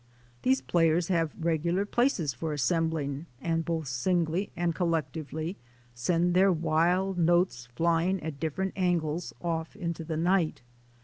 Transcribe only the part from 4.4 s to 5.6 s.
and collectively